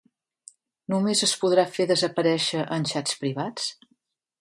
Només 0.93 1.21
es 1.27 1.35
podrà 1.43 1.67
fer 1.77 1.87
desaparèixer 1.93 2.67
en 2.79 2.91
xats 2.95 3.23
privats? 3.25 3.73